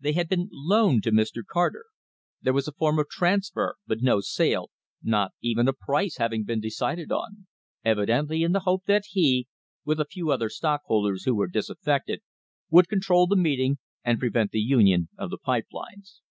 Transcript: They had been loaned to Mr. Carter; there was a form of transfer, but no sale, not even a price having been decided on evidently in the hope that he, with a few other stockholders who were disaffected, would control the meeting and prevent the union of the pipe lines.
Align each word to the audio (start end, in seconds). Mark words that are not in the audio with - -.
They 0.00 0.14
had 0.14 0.28
been 0.28 0.48
loaned 0.50 1.04
to 1.04 1.12
Mr. 1.12 1.44
Carter; 1.46 1.84
there 2.42 2.52
was 2.52 2.66
a 2.66 2.72
form 2.72 2.98
of 2.98 3.08
transfer, 3.08 3.76
but 3.86 4.00
no 4.02 4.20
sale, 4.20 4.72
not 5.04 5.34
even 5.40 5.68
a 5.68 5.72
price 5.72 6.16
having 6.16 6.42
been 6.42 6.58
decided 6.60 7.12
on 7.12 7.46
evidently 7.84 8.42
in 8.42 8.50
the 8.50 8.58
hope 8.66 8.86
that 8.86 9.04
he, 9.10 9.46
with 9.84 10.00
a 10.00 10.04
few 10.10 10.32
other 10.32 10.48
stockholders 10.48 11.26
who 11.26 11.36
were 11.36 11.46
disaffected, 11.46 12.22
would 12.70 12.88
control 12.88 13.28
the 13.28 13.36
meeting 13.36 13.78
and 14.04 14.18
prevent 14.18 14.50
the 14.50 14.58
union 14.58 15.10
of 15.16 15.30
the 15.30 15.38
pipe 15.38 15.68
lines. 15.70 16.22